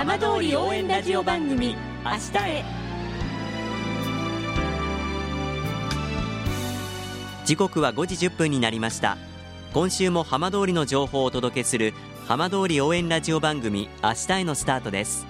[0.00, 2.64] 浜通り応援ラジオ番組「明日へ」
[7.44, 9.18] 時刻は5時1分になりました。
[9.74, 11.92] 今週も浜通りの情報をお届けする
[12.26, 15.26] 浜通り応援ラジオ番組明日へのスタートです。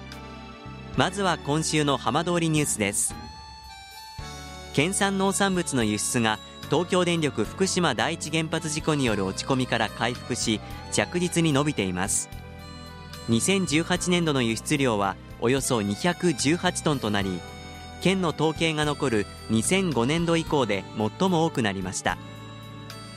[0.95, 3.13] まずは今週の浜通りニュースです。
[4.73, 10.61] 県産農産物の輸出が東京電力福島第一原発事故による落ち込みから回復し
[10.93, 12.29] 着実に伸びています。
[13.29, 17.39] 2018年度の輸出量はおよそ218トンとなり
[18.01, 20.83] 県の統計が残る2005年度以降で
[21.19, 22.17] 最も多くなりました。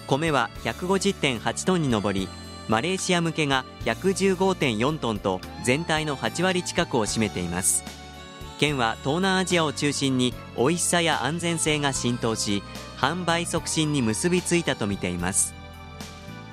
[0.06, 2.28] 米は150.8トンに上り
[2.68, 7.84] マレーシア向けが115.4トンと全体の8割近くを占めています。
[8.60, 12.62] 県は東南アジアを中心に美味しさや安全性が浸透し
[12.98, 15.54] 販売促進に結びついたとみています。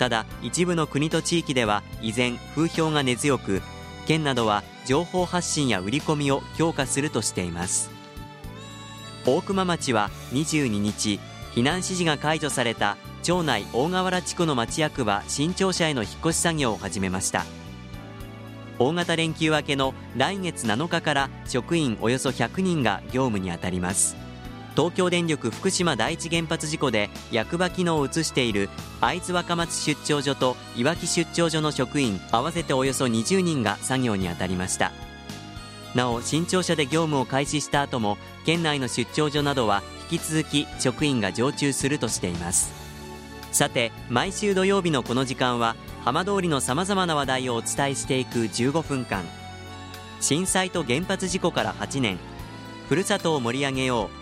[0.02, 3.62] ただ一部の国と地域では依然風評が根強く
[4.04, 7.88] 県などは情報発信や売り込みを強化するとしています。
[9.24, 11.20] 大熊町は22日
[11.54, 17.44] 避難指示が解除された町内大河原地区の町役場新庁舎への引っ越し作業を始めました。
[18.80, 24.21] 大型連休明けの来月7日から職員およそ100人が業務に当たります。
[24.74, 28.70] 東京電力福島第一原発事故で役場機能を移している
[29.00, 34.92] 会津若松出張所といわき出張所の職員合わせておよそ20人が作業に当たりました。
[35.94, 42.72] なお新庁舎で業務を開始した後も県内の出張所などは引き続き職員が常駐するとしています。
[43.52, 49.24] さて毎週土曜日のこの時間は浜通りのさまざまな話題をお伝えしていく15分間。
[50.20, 52.18] 震災と原発事故から8年。
[52.88, 54.21] ふるさとを盛り上げよう。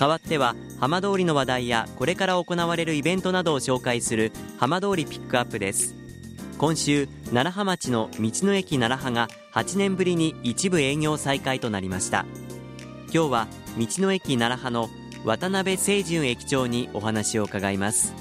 [0.00, 5.94] 代わっては浜通りの話題やこれから行われるイベントなどを紹介する浜通りピックアップです。
[6.56, 12.24] 今週楢葉町の道の駅楢葉が8年ぶりに一部営業再開となりました。
[13.12, 13.46] 今日は
[13.78, 14.88] 道の駅楢葉の
[15.26, 18.14] 渡辺清純駅長にお話を伺います。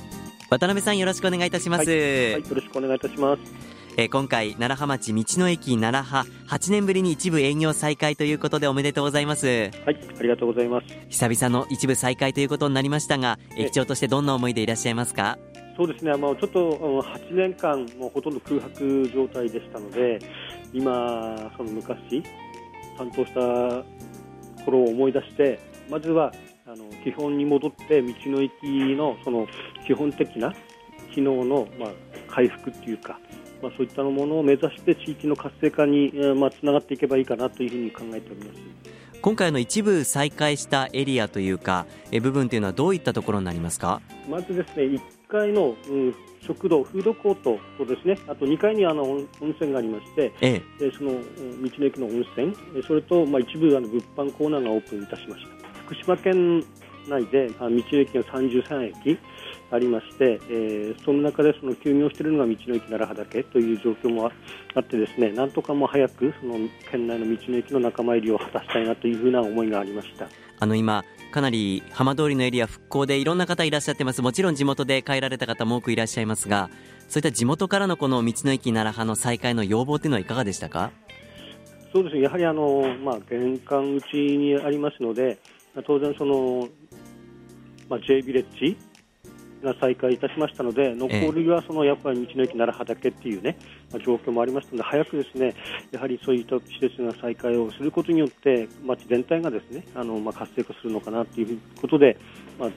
[0.49, 3.68] 渡辺さんよろしくお願いいたします、はい、はい、よろしくお願いいたします。
[3.97, 9.47] えー、今回楢葉町道の駅楢葉8年ぶりに一部営業再開ということでおめでとうございます。
[9.47, 10.87] はいありがとうございます。
[11.09, 15.37] 久々の一部再開ということになりましたが駅長としてどんな思いでいらっしゃいますか？
[15.77, 20.19] そうですね、あのちょっと8年間、もうほとんど空白状態でしたので、
[20.73, 22.21] 今、その昔、
[22.97, 25.57] 担当した頃を思い出して、
[25.89, 26.33] まずは
[26.65, 28.51] あの基本に戻って、道の駅
[28.97, 29.47] のその
[29.87, 30.53] 基本的な
[31.15, 31.89] 機能の、まあ、
[32.27, 33.17] 回復っていうか、
[33.61, 38.59] まあ、そういったものを目指して地域の活性化に、まあ、つながっていけばいいかなというふうに考えております。
[39.21, 44.01] 今回の一部再開したエリアというかえ部分というのはどういったところになりますか？
[44.29, 46.15] まずですね1階の、うん、
[46.47, 51.19] 食堂、フードコートとですねあと2階にあの温泉がありまして、ええ、その道
[51.79, 52.55] の駅の温泉
[52.87, 55.49] それと、まあ、一部あの物販コーナーがオープンいたしました。
[55.85, 56.63] 福島県
[57.09, 59.19] 内で道の駅が33駅
[59.71, 64.31] ありまして、えー、その中でその休業しているのが道の駅奈良葉だけという状況も
[64.75, 66.55] あってですねなんとかも早くその
[66.91, 70.27] 県内の道の駅の仲間入りを果たしたいなというふうな思いがありました。
[70.61, 74.21] あの今かなり浜通りのエリア復興でいろんな方いらっしゃってます。
[74.21, 76.69] もちろん地元で帰られた方も多くいらっしゃいますが
[77.07, 80.91] そういった地元からのこの道の駅奈良葉の再開の要望というのはいかがでしたか？
[81.93, 82.21] そうですね。
[82.21, 85.37] やはりあの、まあ、玄関口にありますので
[85.85, 86.67] 当然その、
[87.89, 88.77] まあ、J ビレッジ
[89.63, 93.57] が再開いたしましたので、残りはそのやっぱり道の駅奈良畑っていうね、
[93.91, 95.53] まあ、状況もありますので、早くですね
[95.91, 102.17] やはりそういった施設が再開をすることによって、町全体がですねあの、まあ、活性化するのかなということで、
[102.57, 102.69] まあ、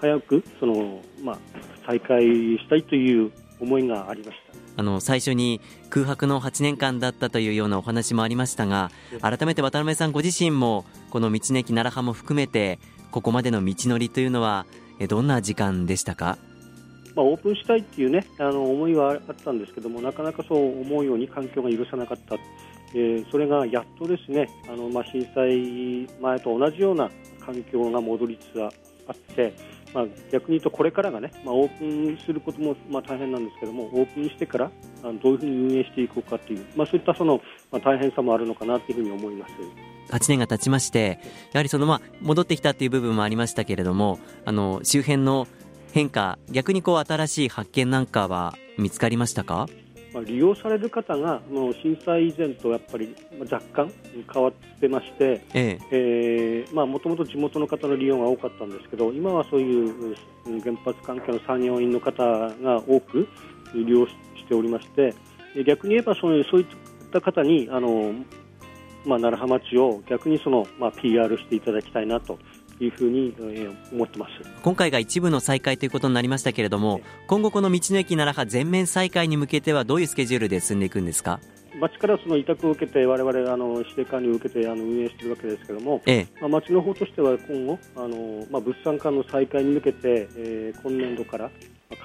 [0.00, 1.38] 早くその、まあ、
[1.86, 3.30] 再開したいという
[3.60, 4.54] 思いがありました。
[4.76, 8.90] あの最初に空白の8年間だったというようなお話もありましたが
[9.20, 12.80] 改めて渡辺さんご自身もこの道の駅奈良葉も含めて
[13.14, 14.66] ここまでの道のりというのは
[15.08, 16.36] どんな時間でしたか、
[17.14, 22.34] まあ、オープンしたいっていうねあの思いはあったんですけどもなかなかそう思うように環境が許さなかった、
[22.92, 27.08] えー、それがやっとですねあの、まあ、震災前と同じような
[27.38, 28.68] 環境が戻りつつあ
[29.12, 29.54] って
[29.94, 34.70] まあ、逆に言うとこれからがね、まあ、オープンすることもまあ大変なんですけどもオープンしてから
[35.02, 39.54] あのどういうふうに運営していこうかという、まあ、そういったその、まあ、大変さもあるのかなというふうに思います。
[40.10, 41.18] 8年が経ちまして
[41.52, 45.46] やはりそのまあ戻ってきたという部分もありましたけれどもあの周辺の
[45.92, 49.66] 変化逆にこう新しい発見なんかは見つかりましたか？
[50.14, 53.92] まあ、利用される方がもう震災以前とやっぱり若干
[54.32, 55.78] 変わってまして、ええ。
[55.90, 60.14] えー、まあもともと地元の方の利用が多かったんですけど今はそういう
[60.62, 63.26] 原発関係の作業員の方が多く
[63.74, 64.14] 利用し
[64.46, 65.14] ておりまして
[65.66, 66.66] 逆に言えばそういうそういっ
[67.12, 68.12] た方にあの、
[69.04, 72.38] まあ、楢葉町を逆にその、まあ、PR していただきたいなと
[72.80, 73.34] いうふうに
[73.92, 74.32] 思ってます。
[74.62, 81.40] 今回が一部の再開ということになりましたけれども、今後、この道の駅楢葉全面再開に向けてはどういうスケジュールで進んでいくんですか？
[81.80, 91.50] 町からその委託を受けて、われわれ指定管理を受けてあの運営しているわけですけれども、ええ、まあ、町の方としては今後、あのまあ、物産館の再開に向けて、えー、今年度から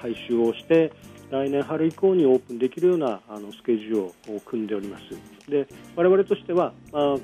[0.00, 0.92] 改修をして、
[1.30, 3.94] 来年春以降にオープンできるようなあのスケジュー
[4.32, 5.04] ルを組んでおります。
[5.48, 7.22] で我々としては、まあ、物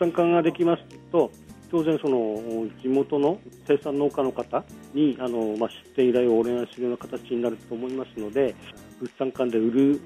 [0.00, 0.82] 産館ができます
[1.12, 1.30] と、
[1.70, 8.54] 当然その地元の生産農家の方にあの、まあ、出店依頼をお願いするような形になると思いますので
[8.98, 10.00] 物産館で売る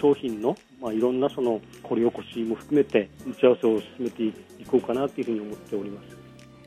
[0.00, 4.32] 商品の、まあ、いろんなその掘り起こしも含めて打ち合わせを進めてい
[4.66, 6.16] こうかなというふうに思っております。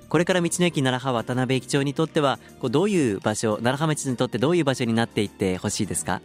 [0.08, 6.22] これから道の駅奈良葉渡辺駅長にとってはこうどういう場所奈良葉町にとってどういう場所になっていってほしいですか？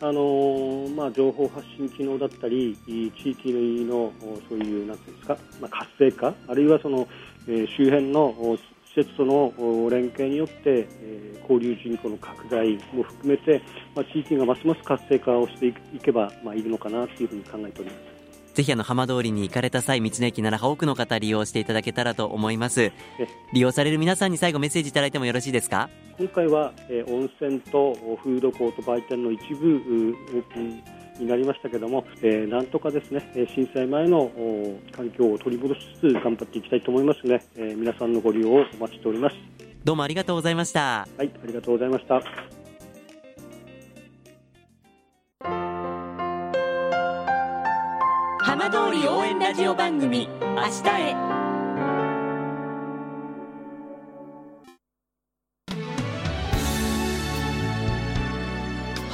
[0.00, 3.52] あのー、まあ、情報発信機能だったり地域
[3.84, 4.12] の
[4.48, 7.08] そういうなんていうんですか、まあ、活性化あるいはその
[7.48, 8.34] え周辺の
[8.94, 9.52] 施設との
[9.90, 13.62] 連携によって、え交流人口の拡大も含めて、
[13.94, 15.72] まあ、地域がますます活性化をしてい
[16.02, 18.18] けば、まあ、いるのかなというふうに考えております。
[18.54, 22.90] ぜひあの浜通りに行かれた際、道の駅なら多くの方利用していただけたらと思います。
[23.52, 25.88] 利用される皆さんに最後メッセージいただいてもよろしいですか？
[26.18, 30.82] 今回は、えー、温泉とフードコート売店の一部オープン
[31.18, 34.30] になりましたけども、えー、なんとかですね震災前の
[34.92, 39.36] 環境を取り戻しつつ頑張っていきたいと思いますので、えー、皆さんのご利用をお待ちしております。
[39.84, 41.06] どうもありがとうございました。
[41.16, 42.22] はいありがとうございました。
[48.40, 51.37] 浜通り応援ラジオ番組明日へ